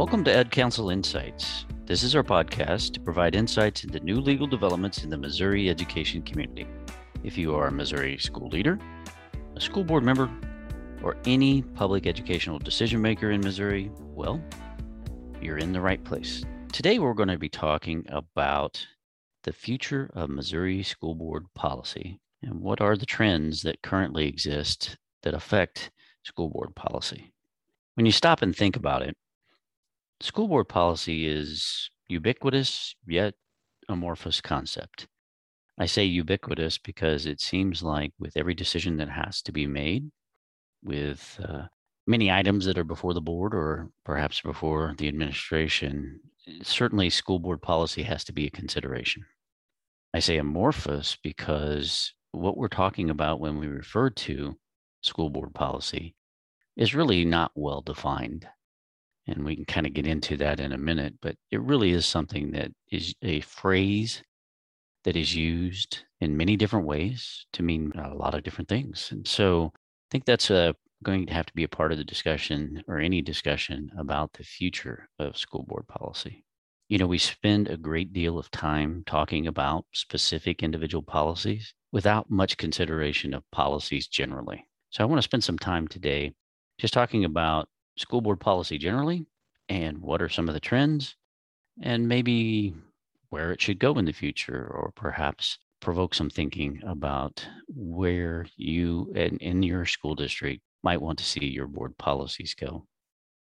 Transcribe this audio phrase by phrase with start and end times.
[0.00, 1.66] Welcome to EdCounsel Insights.
[1.84, 6.22] This is our podcast to provide insights into new legal developments in the Missouri education
[6.22, 6.66] community.
[7.22, 8.78] If you are a Missouri school leader,
[9.54, 10.30] a school board member,
[11.02, 14.42] or any public educational decision maker in Missouri, well,
[15.42, 16.44] you're in the right place.
[16.72, 18.86] Today, we're going to be talking about
[19.42, 24.96] the future of Missouri school board policy and what are the trends that currently exist
[25.24, 25.90] that affect
[26.22, 27.34] school board policy.
[27.96, 29.14] When you stop and think about it,
[30.20, 33.34] school board policy is ubiquitous yet
[33.88, 35.06] amorphous concept.
[35.78, 40.10] I say ubiquitous because it seems like with every decision that has to be made,
[40.82, 41.62] with uh,
[42.06, 46.20] many items that are before the board or perhaps before the administration,
[46.62, 49.24] certainly school board policy has to be a consideration.
[50.12, 54.58] I say amorphous because what we're talking about when we refer to
[55.02, 56.14] school board policy
[56.76, 58.46] is really not well defined.
[59.26, 62.06] And we can kind of get into that in a minute, but it really is
[62.06, 64.22] something that is a phrase
[65.04, 69.08] that is used in many different ways to mean a lot of different things.
[69.12, 71.98] And so I think that's a, uh, going to have to be a part of
[71.98, 76.44] the discussion or any discussion about the future of school board policy.
[76.88, 82.30] You know, we spend a great deal of time talking about specific individual policies without
[82.30, 84.66] much consideration of policies generally.
[84.90, 86.32] So I want to spend some time today
[86.78, 87.68] just talking about
[88.00, 89.26] school board policy generally
[89.68, 91.16] and what are some of the trends
[91.82, 92.74] and maybe
[93.28, 99.12] where it should go in the future or perhaps provoke some thinking about where you
[99.14, 102.86] and in your school district might want to see your board policies go.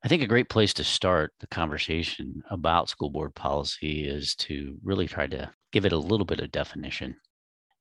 [0.04, 4.76] I think a great place to start the conversation about school board policy is to
[4.82, 7.16] really try to give it a little bit of definition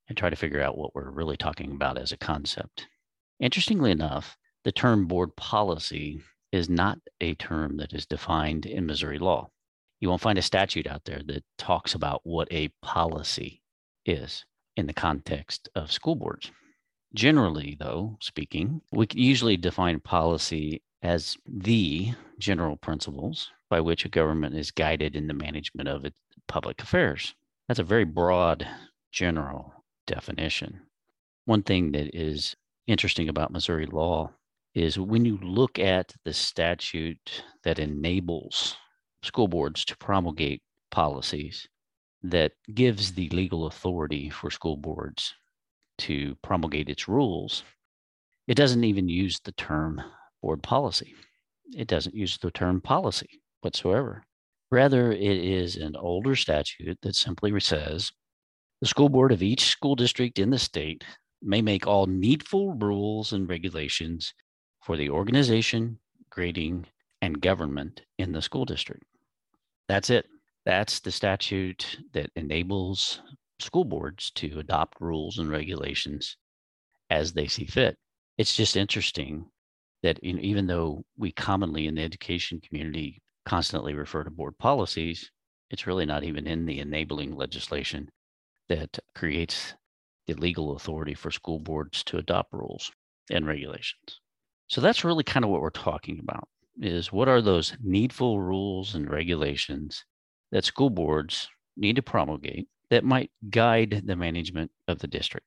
[0.08, 2.86] and try to figure out what we're really talking about as a concept.
[3.40, 6.20] Interestingly enough, the term board policy
[6.54, 9.50] is not a term that is defined in Missouri law.
[9.98, 13.60] You won't find a statute out there that talks about what a policy
[14.06, 14.44] is
[14.76, 16.52] in the context of school boards.
[17.12, 24.54] Generally, though, speaking, we usually define policy as the general principles by which a government
[24.54, 26.16] is guided in the management of its
[26.46, 27.34] public affairs.
[27.66, 28.64] That's a very broad,
[29.10, 29.72] general
[30.06, 30.82] definition.
[31.46, 32.54] One thing that is
[32.86, 34.30] interesting about Missouri law
[34.74, 38.76] is when you look at the statute that enables
[39.22, 41.68] school boards to promulgate policies
[42.22, 45.34] that gives the legal authority for school boards
[45.98, 47.62] to promulgate its rules,
[48.48, 50.02] it doesn't even use the term
[50.42, 51.14] board policy.
[51.76, 54.24] It doesn't use the term policy whatsoever.
[54.70, 58.10] Rather, it is an older statute that simply says
[58.80, 61.04] the school board of each school district in the state
[61.40, 64.34] may make all needful rules and regulations
[64.84, 66.86] for the organization, grading,
[67.22, 69.04] and government in the school district.
[69.88, 70.26] That's it.
[70.66, 73.22] That's the statute that enables
[73.60, 76.36] school boards to adopt rules and regulations
[77.08, 77.96] as they see fit.
[78.36, 79.46] It's just interesting
[80.02, 85.30] that even though we commonly in the education community constantly refer to board policies,
[85.70, 88.10] it's really not even in the enabling legislation
[88.68, 89.74] that creates
[90.26, 92.92] the legal authority for school boards to adopt rules
[93.30, 94.20] and regulations.
[94.68, 96.48] So that's really kind of what we're talking about
[96.80, 100.04] is what are those needful rules and regulations
[100.50, 105.46] that school boards need to promulgate that might guide the management of the district.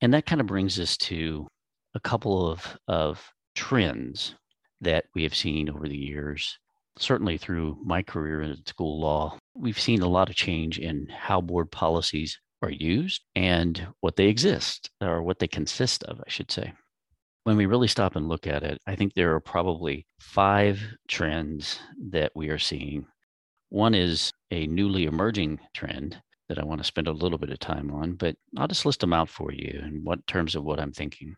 [0.00, 1.46] And that kind of brings us to
[1.94, 4.34] a couple of, of trends
[4.80, 6.58] that we have seen over the years.
[6.98, 11.40] Certainly through my career in school law, we've seen a lot of change in how
[11.40, 16.50] board policies are used and what they exist or what they consist of, I should
[16.50, 16.72] say.
[17.44, 21.78] When we really stop and look at it, I think there are probably five trends
[22.10, 23.06] that we are seeing.
[23.68, 27.58] One is a newly emerging trend that I want to spend a little bit of
[27.58, 30.80] time on, but I'll just list them out for you in what terms of what
[30.80, 31.36] I'm thinking.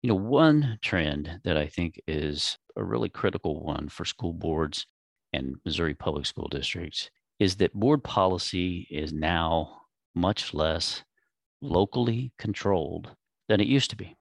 [0.00, 4.86] You know, one trend that I think is a really critical one for school boards
[5.34, 9.82] and Missouri public school districts is that board policy is now
[10.14, 11.04] much less
[11.60, 13.14] locally controlled
[13.50, 14.16] than it used to be.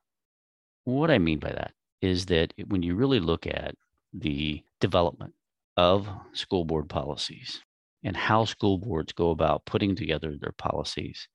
[0.84, 3.76] What I mean by that is that when you really look at
[4.14, 5.34] the development
[5.78, 7.62] of school board policies
[8.04, 11.28] and how school boards go about putting together their policies,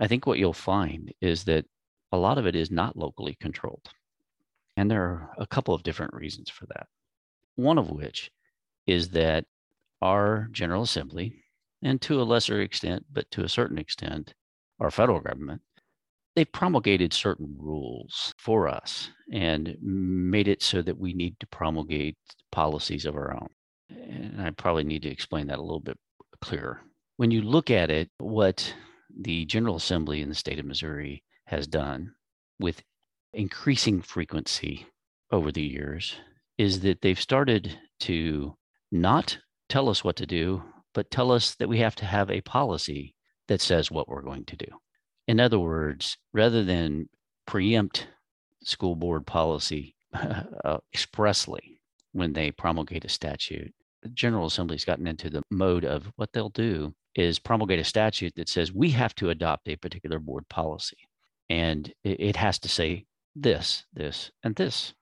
[0.00, 1.66] I think what you'll find is that
[2.12, 3.88] a lot of it is not locally controlled.
[4.76, 6.86] And there are a couple of different reasons for that.
[7.56, 8.30] One of which
[8.86, 9.44] is that
[10.00, 11.44] our General Assembly
[11.82, 14.34] and to a lesser extent, but to a certain extent,
[14.80, 15.60] our federal government,
[16.36, 22.16] they promulgated certain rules for us and made it so that we need to promulgate
[22.50, 23.48] policies of our own.
[23.90, 25.98] and I probably need to explain that a little bit
[26.40, 26.80] clearer.
[27.16, 28.74] When you look at it, what
[29.16, 32.12] the General Assembly in the state of Missouri has done
[32.58, 32.82] with
[33.32, 34.86] increasing frequency
[35.30, 36.16] over the years
[36.58, 38.56] is that they've started to
[38.90, 39.38] not
[39.68, 43.14] tell us what to do, but tell us that we have to have a policy
[43.48, 44.66] that says what we're going to do.
[45.26, 47.08] In other words, rather than
[47.46, 48.08] preempt
[48.62, 51.80] school board policy uh, expressly
[52.12, 53.72] when they promulgate a statute,
[54.02, 58.34] the General Assembly's gotten into the mode of what they'll do is promulgate a statute
[58.34, 60.98] that says we have to adopt a particular board policy.
[61.48, 63.04] And it has to say
[63.36, 64.94] this, this, and this.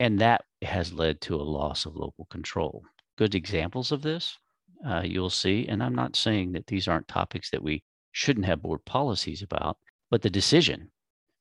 [0.00, 2.84] And that has led to a loss of local control.
[3.16, 4.38] Good examples of this
[4.86, 5.66] uh, you'll see.
[5.68, 7.82] And I'm not saying that these aren't topics that we
[8.12, 9.78] shouldn't have board policies about,
[10.10, 10.90] but the decision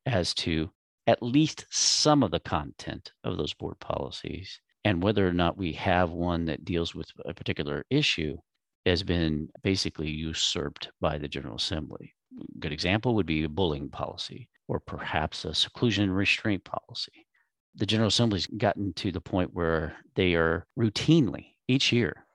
[0.05, 0.71] as to
[1.07, 5.73] at least some of the content of those board policies and whether or not we
[5.73, 8.37] have one that deals with a particular issue
[8.85, 12.13] has been basically usurped by the General Assembly.
[12.39, 17.27] A good example would be a bullying policy or perhaps a seclusion and restraint policy.
[17.75, 22.25] The General Assembly's gotten to the point where they are routinely each year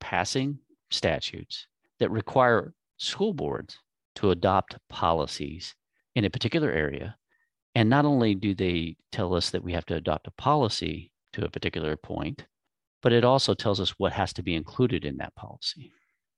[0.00, 0.58] passing
[0.90, 1.66] statutes
[1.98, 3.78] that require school boards
[4.16, 5.74] to adopt policies
[6.14, 7.16] in a particular area.
[7.74, 11.44] And not only do they tell us that we have to adopt a policy to
[11.44, 12.46] a particular point,
[13.02, 15.92] but it also tells us what has to be included in that policy.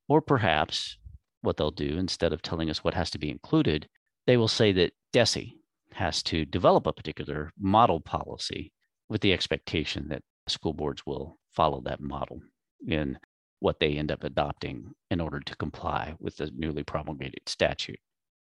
[0.08, 0.98] Or perhaps
[1.42, 3.88] what they'll do instead of telling us what has to be included,
[4.26, 5.54] they will say that DESE
[5.92, 8.72] has to develop a particular model policy
[9.08, 12.40] with the expectation that school boards will follow that model
[12.86, 13.18] in
[13.60, 17.98] what they end up adopting in order to comply with the newly promulgated statute.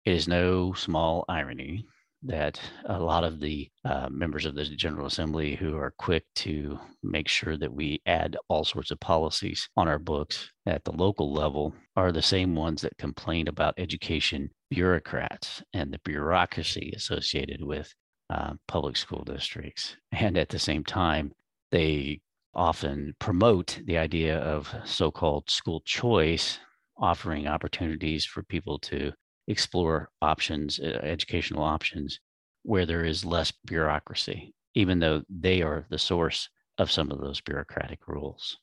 [0.05, 1.85] It is no small irony
[2.23, 6.79] that a lot of the uh, members of the General Assembly who are quick to
[7.03, 11.31] make sure that we add all sorts of policies on our books at the local
[11.31, 17.93] level are the same ones that complain about education bureaucrats and the bureaucracy associated with
[18.31, 19.95] uh, public school districts.
[20.11, 21.31] And at the same time,
[21.71, 22.21] they
[22.55, 26.59] often promote the idea of so called school choice,
[26.97, 29.11] offering opportunities for people to
[29.47, 32.19] explore options, educational options,
[32.63, 37.41] where there is less bureaucracy, even though they are the source of some of those
[37.41, 38.57] bureaucratic rules.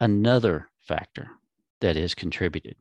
[0.00, 1.28] Another factor
[1.80, 2.76] that has contributed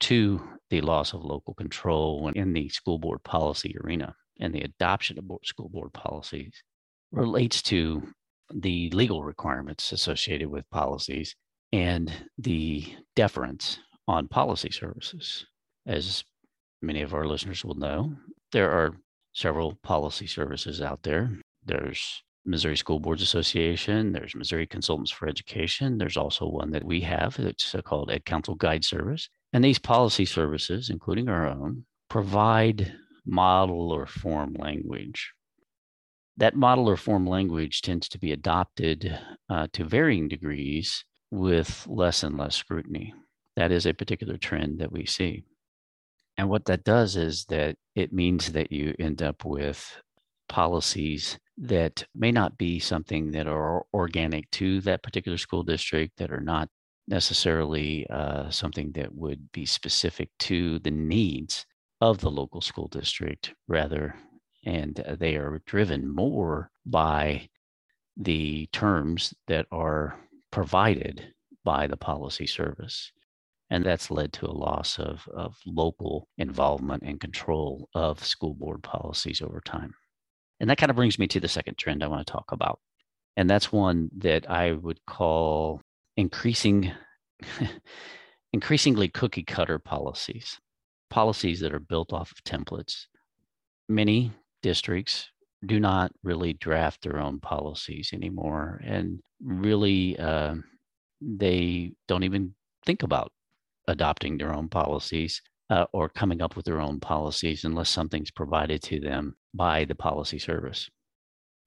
[0.00, 5.18] to the loss of local control in the school board policy arena and the adoption
[5.18, 6.62] of school board policies
[7.12, 8.02] relates to
[8.54, 11.34] the legal requirements associated with policies
[11.72, 12.84] and the
[13.16, 15.46] deference on policy services.
[15.86, 16.24] As
[16.80, 18.14] many of our listeners will know,
[18.52, 18.94] there are
[19.32, 21.30] several policy services out there.
[21.64, 27.00] There's Missouri School Boards Association, there's Missouri Consultants for Education, there's also one that we
[27.02, 29.28] have that's called EdCounsel Guide Service.
[29.52, 32.92] And these policy services, including our own, provide
[33.24, 35.32] model or form language
[36.36, 39.18] that model or form language tends to be adopted
[39.50, 43.14] uh, to varying degrees with less and less scrutiny.
[43.56, 45.44] That is a particular trend that we see.
[46.38, 50.00] And what that does is that it means that you end up with
[50.48, 56.32] policies that may not be something that are organic to that particular school district, that
[56.32, 56.68] are not
[57.08, 61.66] necessarily uh, something that would be specific to the needs
[62.00, 63.54] of the local school district.
[63.68, 64.14] Rather,
[64.64, 67.48] and uh, they are driven more by
[68.16, 70.18] the terms that are
[70.50, 73.10] provided by the policy service.
[73.70, 78.82] And that's led to a loss of, of local involvement and control of school board
[78.82, 79.94] policies over time.
[80.60, 82.80] And that kind of brings me to the second trend I want to talk about.
[83.36, 85.80] And that's one that I would call
[86.18, 86.92] increasing
[88.52, 90.60] increasingly cookie cutter policies,
[91.10, 93.06] policies that are built off of templates.
[93.88, 95.30] Many districts
[95.64, 98.80] do not really draft their own policies anymore.
[98.84, 100.56] And really, uh,
[101.20, 102.54] they don't even
[102.84, 103.32] think about
[103.86, 105.40] adopting their own policies
[105.70, 109.94] uh, or coming up with their own policies unless something's provided to them by the
[109.94, 110.90] policy service.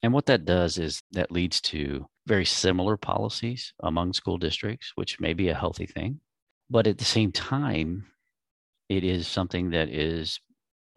[0.03, 5.19] And what that does is that leads to very similar policies among school districts, which
[5.19, 6.19] may be a healthy thing.
[6.69, 8.05] But at the same time,
[8.89, 10.39] it is something that is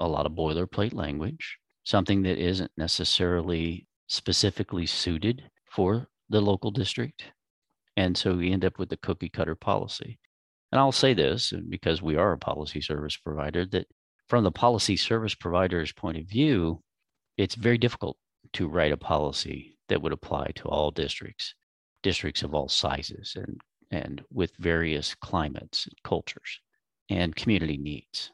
[0.00, 7.24] a lot of boilerplate language something that isn't necessarily specifically suited for the local district.
[7.96, 10.18] And so we end up with the cookie cutter policy.
[10.70, 13.86] And I'll say this because we are a policy service provider that
[14.28, 16.82] from the policy service provider's point of view,
[17.38, 18.18] it's very difficult
[18.52, 21.54] to write a policy that would apply to all districts,
[22.02, 26.60] districts of all sizes and and with various climates, cultures,
[27.08, 28.30] and community needs.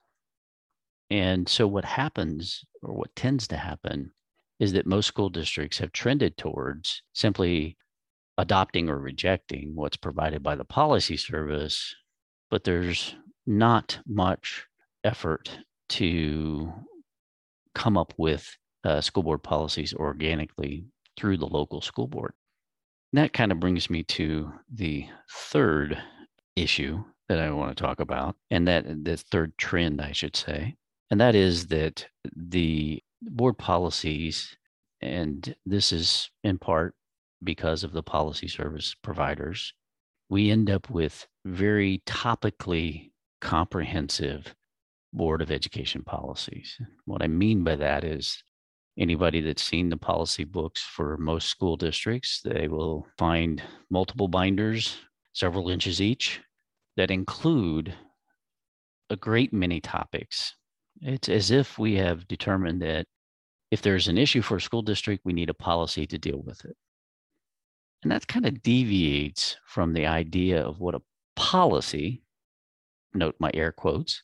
[1.15, 4.11] And so, what happens, or what tends to happen,
[4.59, 7.77] is that most school districts have trended towards simply
[8.37, 11.95] adopting or rejecting what's provided by the policy service,
[12.51, 13.15] but there's
[13.47, 14.67] not much
[15.05, 15.57] effort
[15.91, 16.73] to
[17.77, 18.51] come up with
[18.83, 20.85] uh, school board policies organically
[21.17, 22.33] through the local school board.
[23.13, 25.97] And that kind of brings me to the third
[26.57, 30.75] issue that I want to talk about, and that the third trend, I should say,
[31.11, 32.07] and that is that
[32.37, 34.57] the board policies,
[35.01, 36.95] and this is in part
[37.43, 39.73] because of the policy service providers,
[40.29, 44.55] we end up with very topically comprehensive
[45.13, 46.77] Board of Education policies.
[47.05, 48.43] What I mean by that is
[48.99, 54.97] anybody that's seen the policy books for most school districts, they will find multiple binders,
[55.33, 56.41] several inches each,
[56.97, 57.95] that include
[59.11, 60.55] a great many topics.
[61.05, 63.07] It's as if we have determined that
[63.71, 66.65] if there's an issue for a school district, we need a policy to deal with
[66.65, 66.77] it.
[68.03, 71.03] And that kind of deviates from the idea of what a
[71.37, 72.23] policy,
[73.13, 74.23] note my air quotes,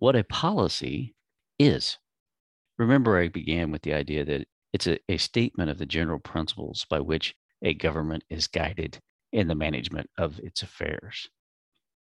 [0.00, 1.14] what a policy
[1.60, 1.98] is.
[2.78, 6.84] Remember, I began with the idea that it's a, a statement of the general principles
[6.90, 8.98] by which a government is guided
[9.32, 11.28] in the management of its affairs.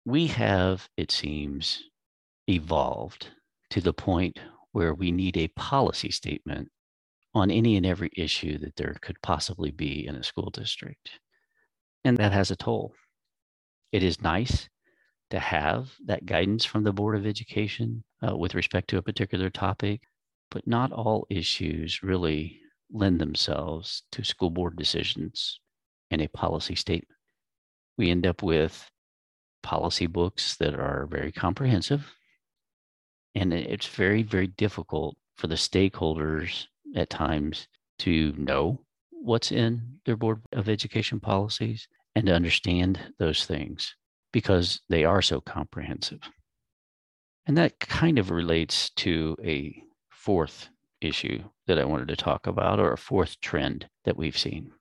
[0.07, 1.83] We have, it seems,
[2.49, 3.29] evolved
[3.71, 4.39] to the point
[4.73, 6.71] where we need a policy statement
[7.35, 11.11] on any and every issue that there could possibly be in a school district.
[12.05, 12.95] And that has a toll.
[13.93, 14.69] It is nice
[15.31, 19.51] to have that guidance from the Board of Education uh, with respect to a particular
[19.51, 20.03] topic,
[20.51, 22.61] but not all issues really
[22.93, 25.61] lend themselves to school board decisions
[26.11, 27.19] and a policy statement.
[27.97, 28.89] We end up with
[29.63, 32.13] policy books that are very comprehensive,
[33.35, 37.67] and it's very, very difficult for the stakeholders at times
[38.01, 43.95] to know what's in their Board of Education policies and to understand those things
[44.33, 46.21] because they are so comprehensive.
[47.47, 50.69] And that kind of relates to a fourth
[51.01, 54.73] issue that I wanted to talk about, or a fourth trend that we've seen.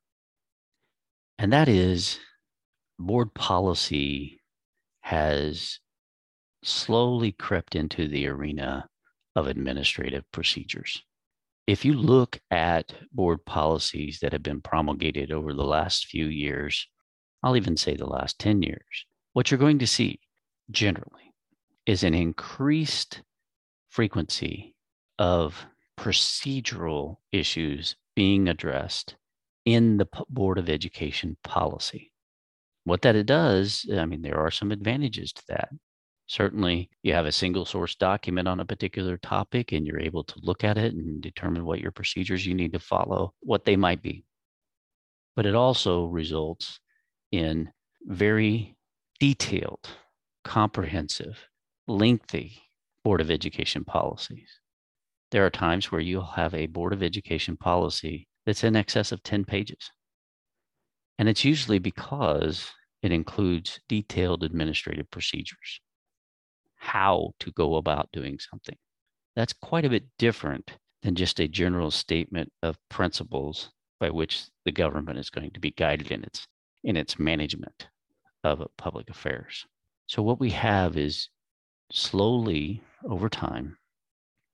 [1.37, 2.19] And that is
[2.99, 4.39] board policy
[5.01, 5.79] has
[6.63, 8.87] slowly crept into the arena
[9.35, 11.03] of administrative procedures
[11.65, 16.87] if you look at board policies that have been promulgated over the last few years,
[17.41, 20.19] I'll even say the last 10 years, what you're going to see
[20.71, 21.33] generally
[21.85, 23.21] is an increased
[23.89, 24.75] frequency
[25.19, 25.65] of
[25.97, 29.15] procedural issues being addressed
[29.65, 32.11] in the Board of Education policy.
[32.83, 35.69] What that it does, I mean, there are some advantages to that.
[36.27, 40.39] Certainly, you have a single source document on a particular topic and you're able to
[40.41, 44.01] look at it and determine what your procedures you need to follow, what they might
[44.01, 44.23] be.
[45.35, 46.79] But it also results
[47.31, 47.71] in
[48.03, 48.77] very
[49.19, 49.89] detailed,
[50.43, 51.37] comprehensive,
[51.87, 52.61] lengthy
[53.03, 54.59] Board of Education policies.
[55.31, 59.23] There are times where you'll have a Board of Education policy that's in excess of
[59.23, 59.91] 10 pages.
[61.19, 65.81] And it's usually because it includes detailed administrative procedures
[66.93, 68.75] how to go about doing something.
[69.35, 74.71] That's quite a bit different than just a general statement of principles by which the
[74.71, 76.47] government is going to be guided in its
[76.83, 77.87] in its management
[78.43, 79.65] of public affairs.
[80.05, 81.29] So what we have is
[81.91, 83.77] slowly over time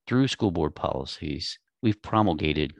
[0.08, 2.74] through school board policies, we've promulgated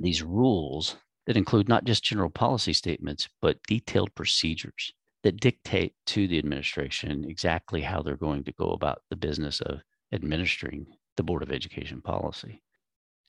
[0.00, 0.96] these rules
[1.26, 4.92] that include not just general policy statements, but detailed procedures
[5.26, 9.80] that dictate to the administration exactly how they're going to go about the business of
[10.12, 12.62] administering the Board of Education policy.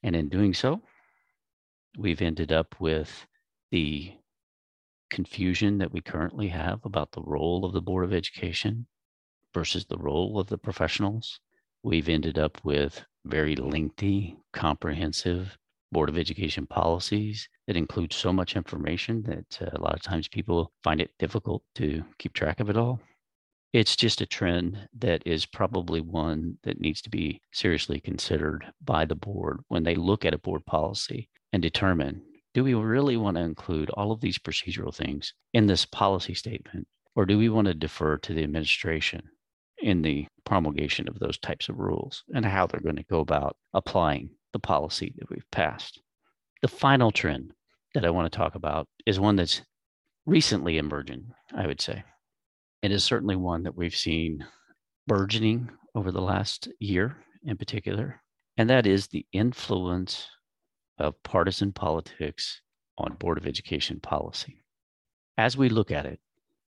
[0.03, 0.83] And in doing so,
[1.97, 3.25] we've ended up with
[3.71, 4.13] the
[5.09, 8.85] confusion that we currently have about the role of the Board of Education
[9.51, 11.39] versus the role of the professionals.
[11.81, 15.57] We've ended up with very lengthy, comprehensive
[15.91, 20.27] Board of Education policies that includes so much information that uh, a lot of times
[20.27, 22.99] people find it difficult to keep track of it all.
[23.73, 29.05] It's just a trend that is probably one that needs to be seriously considered by
[29.05, 32.21] the board when they look at a board policy and determine
[32.53, 36.87] do we really want to include all of these procedural things in this policy statement,
[37.15, 39.21] or do we want to defer to the administration
[39.79, 43.57] in the promulgation of those types of rules and how they're going to go about
[43.73, 46.01] applying the policy that we've passed.
[46.61, 47.51] The final trend
[47.93, 49.61] that I want to talk about is one that's
[50.25, 52.03] recently emerging, I would say.
[52.81, 54.45] It is certainly one that we've seen
[55.07, 58.21] burgeoning over the last year in particular,
[58.57, 60.27] and that is the influence
[60.99, 62.61] of partisan politics
[62.97, 64.63] on Board of Education policy.
[65.37, 66.19] As we look at it,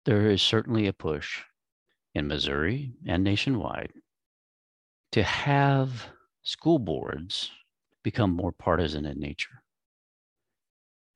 [0.06, 1.42] there is certainly a push
[2.14, 3.92] in Missouri and nationwide
[5.12, 6.08] to have
[6.44, 7.52] school boards
[8.04, 9.64] become more partisan in nature.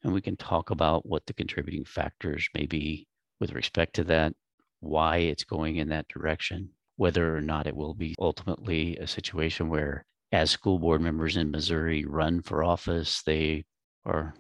[0.03, 3.07] And we can talk about what the contributing factors may be
[3.39, 4.33] with respect to that,
[4.79, 9.69] why it's going in that direction, whether or not it will be ultimately a situation
[9.69, 13.63] where, as school board members in Missouri run for office, they
[14.05, 14.33] are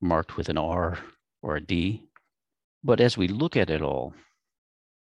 [0.00, 0.98] marked with an R
[1.42, 2.06] or a D.
[2.84, 4.14] But as we look at it all,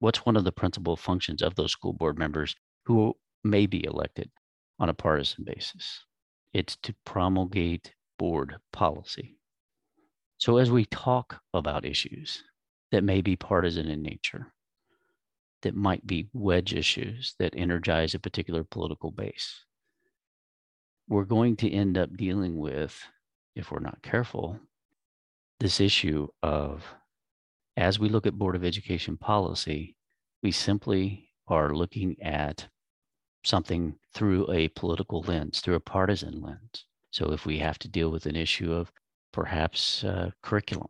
[0.00, 4.30] what's one of the principal functions of those school board members who may be elected
[4.78, 6.04] on a partisan basis?
[6.52, 9.38] It's to promulgate board policy.
[10.44, 12.44] So, as we talk about issues
[12.90, 14.52] that may be partisan in nature,
[15.62, 19.64] that might be wedge issues that energize a particular political base,
[21.08, 22.94] we're going to end up dealing with,
[23.56, 24.60] if we're not careful,
[25.60, 26.84] this issue of
[27.78, 29.96] as we look at Board of Education policy,
[30.42, 32.68] we simply are looking at
[33.44, 36.84] something through a political lens, through a partisan lens.
[37.12, 38.92] So if we have to deal with an issue of
[39.34, 40.88] perhaps uh, curriculum,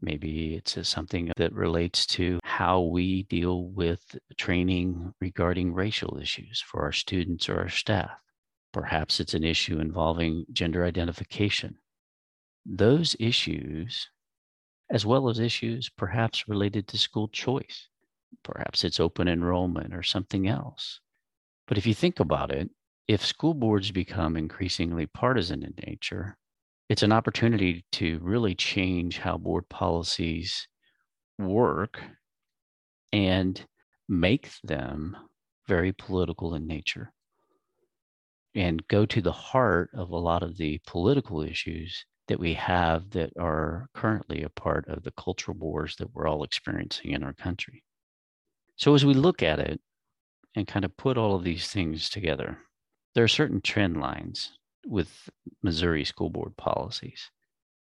[0.00, 4.00] maybe it's something that relates to how we deal with
[4.38, 8.10] training regarding racial issues for our students or our staff.
[8.72, 11.76] Perhaps it's an issue involving gender identification.
[12.64, 14.08] Those issues
[14.90, 17.88] as well as issues perhaps related to school choice.
[18.42, 21.00] Perhaps it's open enrollment or something else.
[21.68, 22.70] But if you think about it,
[23.08, 26.38] if school boards become increasingly partisan in nature,
[26.92, 30.68] it's an opportunity to really change how board policies
[31.38, 31.98] work
[33.14, 33.64] and
[34.10, 35.16] make them
[35.66, 37.10] very political in nature
[38.54, 43.08] and go to the heart of a lot of the political issues that we have
[43.08, 47.32] that are currently a part of the cultural wars that we're all experiencing in our
[47.32, 47.82] country.
[48.76, 49.80] So, as we look at it
[50.54, 52.58] and kind of put all of these things together,
[53.14, 54.52] there are certain trend lines
[54.86, 55.28] with
[55.62, 57.30] Missouri school board policies,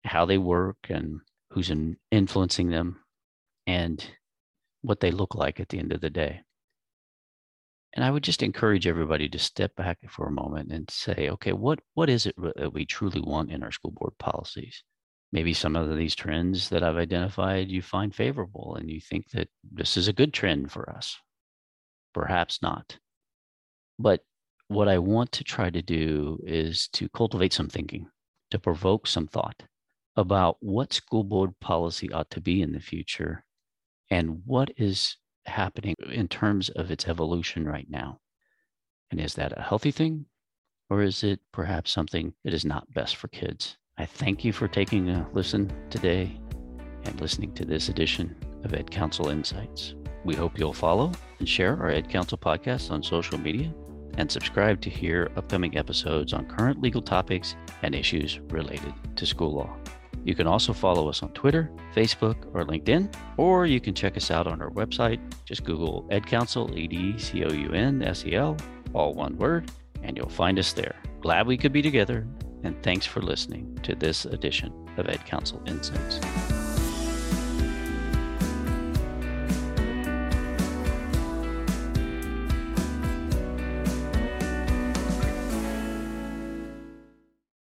[0.04, 3.00] how they work and who's in influencing them,
[3.68, 4.06] and
[4.82, 6.42] what they look like at the end of the day.
[7.94, 11.52] And I would just encourage everybody to step back for a moment and say, okay,
[11.52, 14.84] what, what is it that we truly want in our school board policies?
[15.34, 19.50] Maybe some of these trends that I've identified you find favorable and you think that
[19.72, 21.18] this is a good trend for us.
[22.14, 22.98] Perhaps not.
[24.00, 24.22] But
[24.72, 28.08] what I want to try to do is to cultivate some thinking,
[28.52, 29.64] to provoke some thought
[30.16, 33.44] about what school board policy ought to be in the future
[34.10, 38.20] and what is happening in terms of its evolution right now?
[39.12, 40.26] And is that a healthy thing?
[40.90, 43.78] Or is it perhaps something that is not best for kids?
[43.98, 46.40] I thank you for taking a listen today
[47.04, 49.96] and listening to this edition of EdCounsel Insights.
[50.24, 53.74] We hope you'll follow and share our EdCounsel podcast on social media
[54.18, 59.54] and subscribe to hear upcoming episodes on current legal topics and issues related to school
[59.54, 59.76] law.
[60.24, 64.30] You can also follow us on Twitter, Facebook, or LinkedIn, or you can check us
[64.30, 65.20] out on our website.
[65.46, 68.56] Just Google EdCounsel, E D C O U N S E L,
[68.94, 69.72] all one word,
[70.04, 70.96] and you'll find us there.
[71.22, 72.28] Glad we could be together,
[72.64, 76.61] and thanks for listening to this edition of EdCounsel Insights.